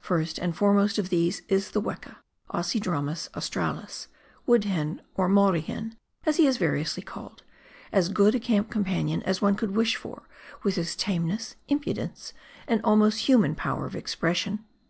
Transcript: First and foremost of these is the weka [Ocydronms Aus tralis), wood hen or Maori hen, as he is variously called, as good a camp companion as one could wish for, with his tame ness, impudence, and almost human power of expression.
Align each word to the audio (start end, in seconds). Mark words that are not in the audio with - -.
First 0.00 0.38
and 0.38 0.56
foremost 0.56 0.96
of 0.96 1.10
these 1.10 1.42
is 1.46 1.72
the 1.72 1.82
weka 1.82 2.16
[Ocydronms 2.48 3.28
Aus 3.34 3.50
tralis), 3.50 4.06
wood 4.46 4.64
hen 4.64 5.02
or 5.14 5.28
Maori 5.28 5.60
hen, 5.60 5.98
as 6.24 6.36
he 6.38 6.46
is 6.46 6.56
variously 6.56 7.02
called, 7.02 7.42
as 7.92 8.08
good 8.08 8.34
a 8.34 8.40
camp 8.40 8.70
companion 8.70 9.22
as 9.24 9.42
one 9.42 9.56
could 9.56 9.76
wish 9.76 9.96
for, 9.96 10.22
with 10.62 10.76
his 10.76 10.96
tame 10.96 11.26
ness, 11.28 11.56
impudence, 11.68 12.32
and 12.66 12.80
almost 12.82 13.26
human 13.28 13.54
power 13.54 13.84
of 13.84 13.94
expression. 13.94 14.64